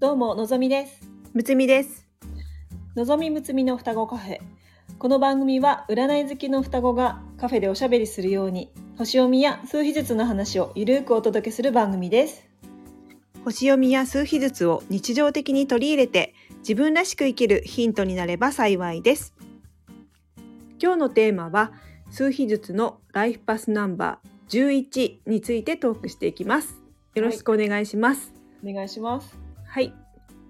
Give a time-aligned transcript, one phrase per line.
[0.00, 0.98] どうものぞみです
[1.34, 2.08] むつみです。
[2.96, 4.38] のぞみむつみの双子カフェ
[4.98, 12.48] この番組は占い好きの双子がカフェでおしゃべりするように星読みや数秘術の話をゆるくお届けする番組です
[13.44, 19.34] 星読みや数秘術を日常的に取り入れて自分らしく生きるヒントになれば幸いです。
[20.82, 21.72] 今日のテーマは
[22.10, 26.80] 数秘術のライフパスナンバー11についてトークしていきます。
[27.14, 28.32] よろしくお願いします。
[28.66, 29.94] お願いしますはい。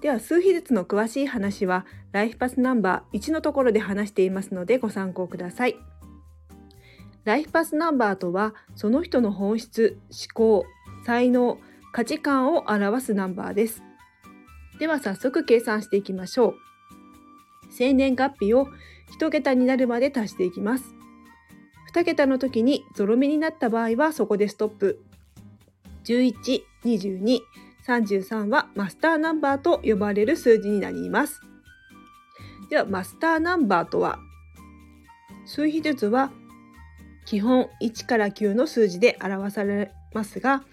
[0.00, 5.76] では数秘術の詳しい話はライフパスナンバー1のところで話していますのでご参考ください。
[7.22, 10.66] ライフパスナンバーとはその人の本質、思考、
[11.06, 11.58] 才能、
[11.92, 13.84] 価値観を表すナンバーです。
[14.80, 16.54] では早速計算していきましょう。
[17.70, 18.66] 生年月日を
[19.20, 20.92] 1桁になるまで足していきます。
[21.94, 25.04] 2桁の時にゾロ目になった場合はそこでストップ。
[26.04, 26.34] 11、
[26.84, 27.38] 22、
[27.86, 31.40] 33はマスターナンバーと呼ばれる数字になります。
[32.70, 34.18] ではマスターナンバーとは
[35.44, 36.32] 数秘術は
[37.26, 40.64] 基本1から9の数字で表されますが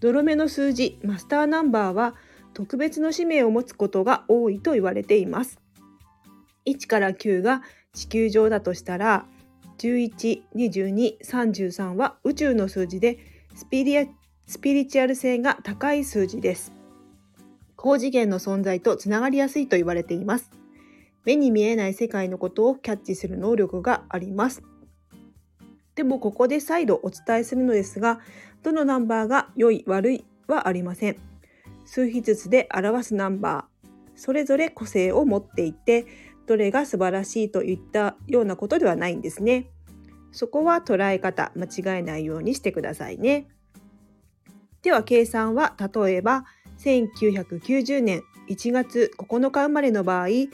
[0.00, 2.14] ゾロ目の数字マスターナンバーは
[2.54, 5.60] 特別の使命を持つことが多いと言われています。
[6.66, 9.26] 1から9が地球上だとしたら
[9.78, 13.18] 11、22、33は宇宙の数字で
[13.54, 14.06] スピリア
[14.50, 16.72] スピリチュアル性が高い数字です。
[17.76, 20.50] 高次元の存在とつながりやすいと言われています。
[21.24, 24.64] 目に見えない世界のことをキャッチする能力があります。
[25.94, 28.18] でもここで再度お伝えするのですが、
[28.64, 31.16] どのナンバーが良い悪いはありません。
[31.86, 36.06] 数秘術で表すナンバー、それぞれ個性を持っていて、
[36.48, 39.70] どれが素晴らしいといったようなことではないんですね。
[40.32, 43.46] そこは捉え方、間違えないようにしてくださいね。
[44.82, 46.44] では計算は例えば
[46.78, 50.50] 1990年1月9日生まれの場合1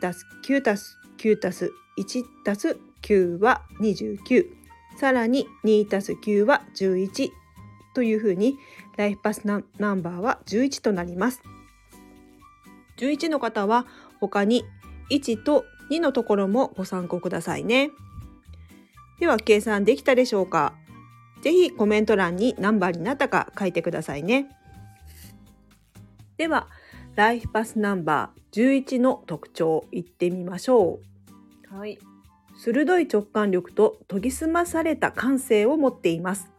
[0.00, 4.46] たす9たす9たす1たす9は29
[4.96, 7.30] さらに2たす9は11
[7.94, 8.56] というふうに
[8.96, 11.42] ライフパスナナンバーは11となります。
[12.98, 13.86] 11の方は
[14.20, 14.64] 他に
[15.10, 17.90] 1と2のところもご参考くださいね。
[19.18, 20.74] では計算できたでしょうか？
[21.42, 24.48] ぜひコメント欄に何番になったか書いてくださいね。
[26.38, 26.68] では、
[27.14, 31.00] ライフパスナンバー11の特徴いってみましょ
[31.70, 31.76] う。
[31.76, 31.98] はい
[32.56, 36.52] 鋭い直感力と研ぎ澄まされた感性を持っています。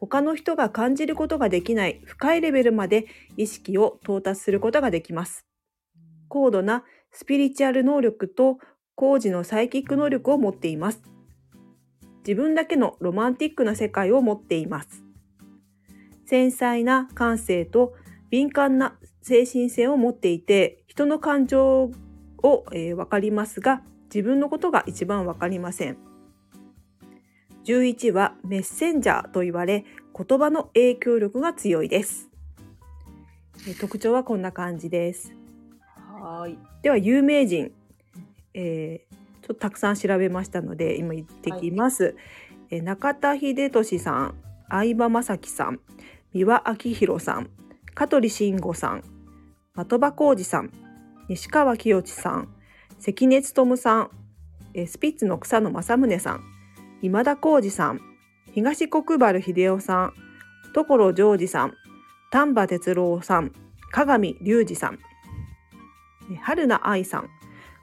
[0.00, 3.06] 他の人が感じることができない深いレベルまで
[3.36, 5.44] 意識を到達することができます。
[6.28, 8.58] 高度なスピリチュアル能力と
[8.94, 11.02] 高次のサイキック能力を持っています。
[12.26, 15.02] 自分だけのロマンティックな世界を持っています。
[16.26, 17.94] 繊細な感性と
[18.30, 21.90] 敏感な精神性を持っていて、人の感情
[22.42, 25.98] を、えー、分かりますが、自分のことが一番分かりません。
[27.64, 29.84] 11はメッセンジャーと言われ、
[30.16, 32.28] 言葉の影響力が強いです。
[33.66, 35.32] えー特徴はこんな感じです。
[36.20, 37.72] はいでは有名人、
[38.54, 39.19] えー
[39.50, 42.14] ちょっとたくさん調べましたので今言ってきます、
[42.70, 44.34] えー中田秀俊さん
[44.68, 45.80] 相葉雅紀さん
[46.32, 47.50] 三輪明宏さん
[47.92, 49.02] 香取慎吾さん
[49.74, 50.70] 的場浩二さん
[51.28, 52.54] 西川きよちさん
[53.00, 54.10] 関根勤さん
[54.72, 56.44] えースピッツの草野正宗さん
[57.02, 58.00] 今田耕司さん
[58.52, 60.14] 東国原秀夫さん
[60.72, 61.74] 所ジョージさん
[62.30, 63.50] 丹波哲郎さん
[63.90, 65.00] 鏡隆二さん
[66.30, 67.28] えー春名愛さん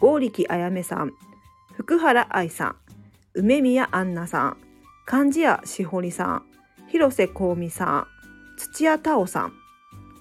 [0.00, 1.12] 剛力あやめさん
[1.80, 2.76] 福原愛さん
[3.32, 4.58] 梅宮アンナさん
[5.06, 6.42] 貫地谷しほりさん
[6.88, 8.06] 広瀬香美さん
[8.58, 9.54] 土屋太鳳さん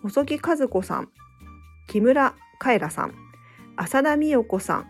[0.01, 1.09] 細木和子さん
[1.89, 3.13] 木村カエラさん
[3.75, 4.85] 浅田美代子さん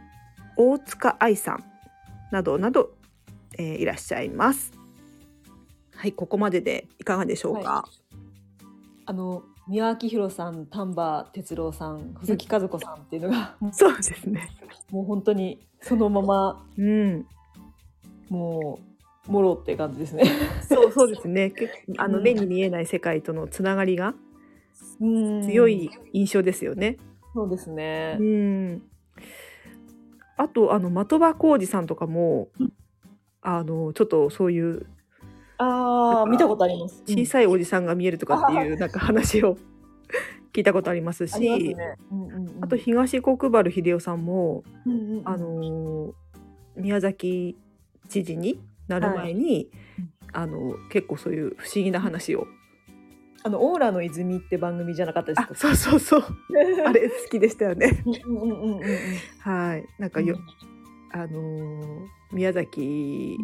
[0.58, 1.64] 大塚愛さん
[2.32, 2.92] などなど、
[3.58, 4.72] えーいらっしゃいます。
[5.96, 7.86] はいここまででいかがでしょうか、は
[9.08, 14.50] あの三輪明宏さん丹波哲郎さん細木和子さんっていうのが そうですね。
[14.90, 17.28] もう本当にそのままうん。
[18.30, 18.80] も
[19.28, 20.24] うもろって感じですね。
[20.68, 21.54] そうそうですね。
[21.98, 22.24] あのうん。
[22.24, 24.16] 目に見えない世界とのつながりが
[25.00, 26.98] 強強い印象ですよね。
[27.36, 28.18] そうですね。
[28.20, 28.24] う。
[28.24, 28.82] ん。
[30.36, 32.74] あとあの的場浩二さんとかも、うん。
[33.42, 34.88] あのちょっとそういう
[35.60, 37.04] ああ、見たことあります。
[37.06, 39.58] 小さいおじさんが見えるとかっていう なんか話を
[40.54, 41.96] 聞いたことありますし、ありますね。
[42.12, 42.64] うんうんうん。
[42.64, 45.22] あと東国原秀夫さんも、うんうんうん。
[45.26, 46.14] あの
[46.76, 47.56] 宮崎
[48.08, 49.70] 知事になる前に、
[50.00, 50.10] うん。
[50.32, 52.48] あの結構そういう不思議な話を。
[53.44, 55.48] あのオーラの泉って番組じゃなかったですか？
[55.52, 56.24] あそうそうそう。
[56.86, 58.04] あれ好きでしたよね。
[58.28, 58.82] うんうんうんうんうん。
[59.40, 59.86] はい。
[59.98, 60.38] なんかよ、
[61.12, 63.38] あのー宮崎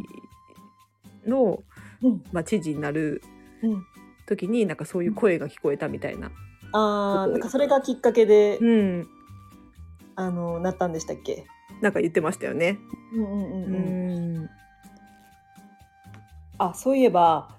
[1.25, 1.75] の、うん
[2.31, 3.22] まあ、知事になる
[3.63, 3.86] うん。
[4.28, 6.31] 時になんかそういう声が聞こえたみたいな、
[6.72, 9.07] ああ、なんかそれがきっかけで、うん、
[10.16, 11.46] あのなったんでしたっけ？
[11.81, 12.80] なんか言ってましたよね。
[13.13, 14.44] うんうんうんううん。
[14.44, 14.50] ん
[16.57, 17.50] あ、そういえば。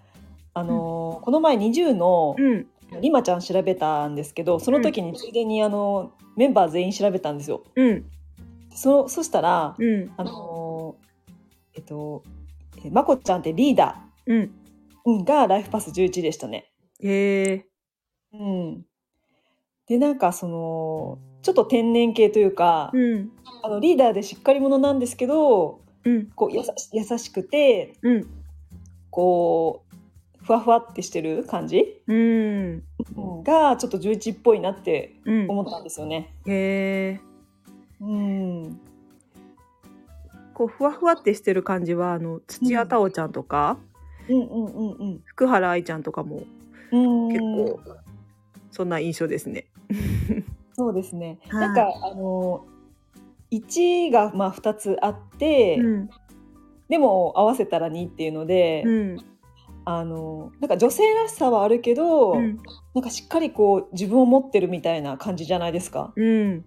[0.55, 2.67] あのーこの前20のうん
[3.03, 7.63] リマちゃん調べたんですけどその時についでにあのメンバー全員調べたんですよ。
[7.77, 8.05] うん
[8.75, 12.23] そそしたら、うんあのーえっと
[12.85, 14.39] えまこちゃんってリーダうん。
[14.39, 14.51] ー
[15.07, 16.73] うんがライフパス11でしたね。
[17.01, 17.67] へえ
[18.33, 18.87] うん、
[19.87, 23.31] でなんかそのちょっと天然系というか、うん。
[23.63, 26.27] あのリーダーでしっかり者なんですけどうん。
[26.35, 28.27] こうやさし優しくてうん。
[29.11, 29.85] こ
[30.41, 32.83] うふわふわってしてる感じ、うん。
[33.43, 35.51] がちょっと11っぽいなってうん。
[35.51, 36.35] 思ったんですよね。
[36.47, 37.21] へえ
[38.01, 38.81] うん、
[40.53, 43.79] こうふわふわってしてる感じはあの土屋太鳳ちゃんとか、
[44.29, 46.43] うんうんうんうん福原愛ちゃんとかも
[46.93, 47.81] うん結構
[48.71, 49.67] そんな印象ですね。
[50.75, 51.39] そうですね。
[51.49, 52.65] はいなんかあの
[53.51, 56.11] 1がまあ2つあって、うん
[56.89, 59.17] でも合わせたら2っていうので、うん
[59.85, 62.61] あのなんか女性らしさはあるけど、うん
[62.95, 66.13] なんかしっかりこう自分を持ってるみたいな感じじゃないですか。
[66.17, 66.65] うん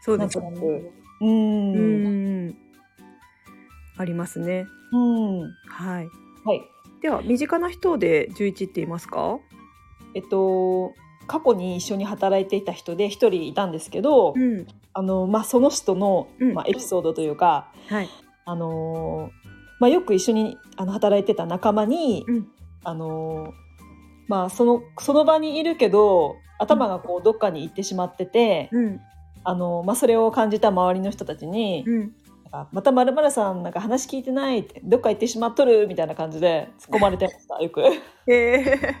[0.00, 0.90] そうですなんとなく
[1.20, 2.18] うんうんう
[2.48, 2.56] ん
[3.96, 4.66] ありますね。
[5.68, 6.08] はい。
[6.44, 6.60] はい。
[7.02, 9.38] では身近な人で11っていますか？
[10.14, 10.94] えっと
[11.26, 18.08] 過去に一緒に働いていた人で一人いたんですけど、んあのまあその人の、うんまあエピソードというか、はい。
[18.44, 19.30] あの
[19.80, 22.48] まあよく一緒にあの働いてた仲間に、うん
[22.84, 23.52] あの
[24.28, 29.00] まあそのその場にいるけど頭がこうどっかに行ってしまってて、うん
[29.44, 31.84] あのまあそれを感じた周りの人たちに。
[32.52, 37.80] かまたまるまるさんなんか話聞いてないってどっか行ってしまっとるみたいな感じで突っ込まれてましたよく。
[37.82, 38.96] へえ。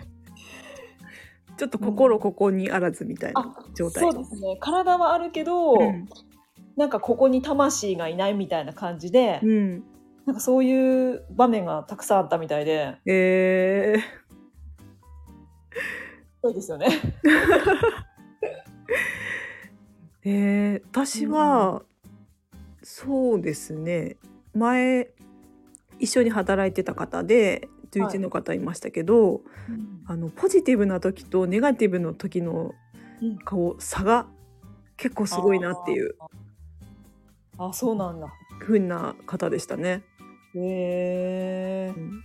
[1.58, 4.02] ちょっと心ここにあらずみたいな状態。
[4.02, 6.08] そうですね体はあるけど、うん
[6.76, 9.84] なんかここに魂がいないみたいな感じで、うん。
[10.24, 13.96] なんかそういう場面がたくさんあったみたいでへえ。
[16.42, 16.86] そうですよね。
[20.24, 21.82] えー、私は、
[22.82, 24.16] そうですね。
[24.54, 25.08] 前
[25.98, 29.42] 一緒に働いてた方で11の方いましたけど、
[30.06, 32.74] あのポジティブな時とネガティブの時の
[33.20, 33.38] うん。
[33.78, 34.26] 差が
[34.96, 36.16] 結構すごいなっていう。
[37.56, 38.32] ああそうなんだ。
[38.60, 40.02] 風な方でしたね。
[40.54, 42.00] へえう。
[42.00, 42.22] ん。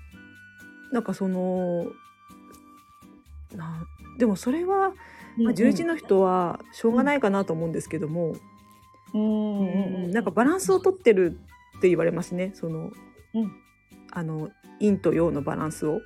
[0.91, 1.85] なんかその
[3.55, 3.85] な
[4.17, 4.93] でもそれは、
[5.37, 8.35] まあ、11の人はしょうがないかなと思うんですけども、
[9.13, 11.37] うんうんうんなんかバランスをとってる
[11.77, 12.91] って言われますねその、
[13.33, 13.51] うん
[14.11, 14.49] あの
[14.79, 16.01] 陰と陽のバランスを。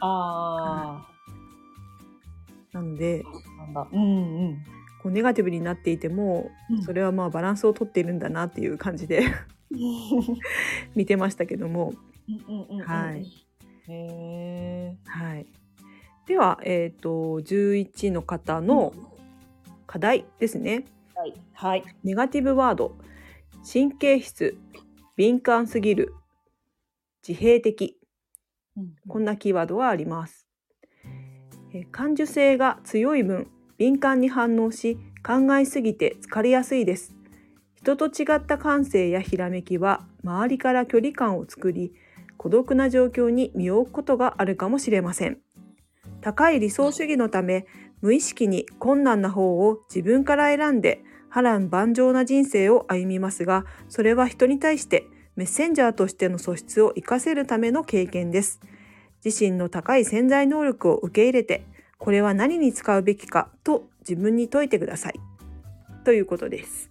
[0.00, 1.08] あ
[2.72, 3.88] なのであなんだ。
[3.92, 4.64] うんうん。
[5.02, 9.24] こうネガティブになっていても、うんそれはまあバランスをとっているんだなっていう感じで
[10.94, 11.94] 見てましたけども、
[12.28, 13.26] うんうんうんうんはい。
[13.88, 14.96] へえ。
[15.06, 15.46] はい、
[16.26, 18.92] では、えー、と11の方の
[19.86, 20.84] 課題ですね。
[21.26, 21.84] はいはい。
[22.04, 22.96] ネガティブワード
[23.70, 24.56] 神経質
[25.16, 26.14] 敏感すぎる
[27.26, 27.98] 自閉的
[29.08, 30.46] こんなキーワードがあります。
[31.72, 37.14] えー感受性が強い分敏感に反応し考えすぎて疲れやすいです。
[37.74, 41.92] 人と違った感性やひらめきは周りから距離感を作り
[42.36, 45.38] 孤独な状況に身を置くことがあるかもしれません。
[46.20, 47.66] 高い理想主義のため
[48.00, 51.02] 無意識に困難な方を自分から選んで
[51.36, 58.58] 波乱万丈な人生を歩みますがそれは人に対してメッセンジャーとしての素質を活かせるための経験です。
[59.22, 61.66] 自身の高い潜在能力を受け入れて
[61.98, 65.20] これは何に使うべきかと自分に問いてください。
[66.06, 66.88] ということです。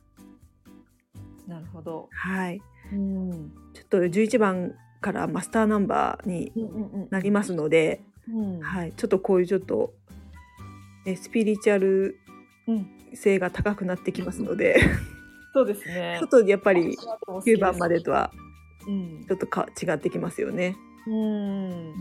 [1.47, 2.07] なるほど。
[2.11, 2.61] はい。
[2.93, 3.51] うん。
[3.73, 6.51] ちょっと11番からマスターナンバーに。
[7.09, 8.59] なりますので、うん。
[8.59, 8.93] はい。
[8.95, 9.95] ちょっとこういうちょっと
[11.07, 12.19] えスピリチュアル
[12.67, 12.94] うん。
[13.15, 14.79] 性が高くなってきますので、
[15.53, 16.29] そうですねちょっ。
[16.29, 18.31] とやっぱり9番までとは
[18.88, 20.75] うんちょっとか違ってきますよね。
[21.07, 21.93] うん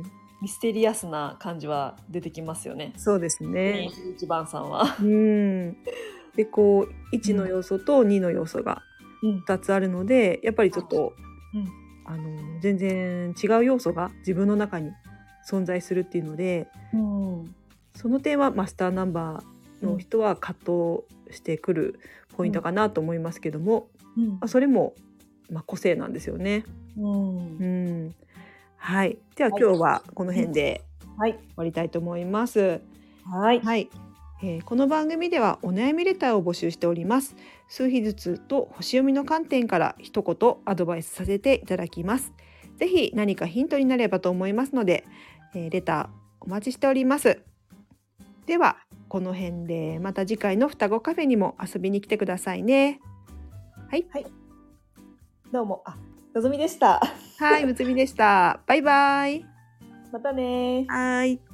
[0.00, 0.02] ん。
[0.42, 2.92] ミステリアスな感じは出てきますよね。
[2.96, 3.88] そうですね。
[4.16, 4.96] 一番さんは。
[5.00, 5.76] うん。
[6.36, 8.82] でこう1の要素と2の要素が
[9.22, 9.38] うん。
[9.46, 11.14] 2つあるのでやっぱりちょっと、
[11.54, 14.90] うんあの全然違う要素が自分の中に
[15.48, 17.54] 存在するっていうのでうん。
[17.94, 19.51] その点はマスターナンバー
[19.82, 20.58] の人は葛
[21.28, 22.00] 藤してくる
[22.36, 24.94] ポイントかなと思いますけども、うんまあ、それも
[25.50, 26.64] まあ個性なんですよね。
[26.96, 27.64] うんう
[28.08, 28.14] ん、
[28.76, 29.18] はい。
[29.36, 30.82] でははい今日はこの辺で
[31.16, 32.80] はい終わりたいと思います。
[33.24, 33.88] はいはい、
[34.42, 37.36] えーこの番組ではお悩みレターを募集しております。
[37.68, 42.32] 数日ずつと星読みの観点から一言アドバイスさせていただきます。
[42.76, 45.04] ぜひ何かヒントになればと思いますので、
[45.54, 46.08] えーレター
[46.40, 47.40] お待ちしております。
[48.46, 48.78] では
[49.12, 52.98] この辺でまた次回の双子カフェにも遊びに来てくださいね。
[55.52, 55.98] どうもあ
[56.34, 56.98] のぞみでした
[57.38, 58.62] はい、むつみでした。
[58.66, 59.44] バイバイ。
[60.10, 61.51] またねはい。